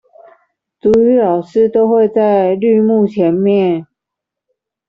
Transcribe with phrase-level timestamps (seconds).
[0.79, 3.85] 族語老師都會在綠幕前面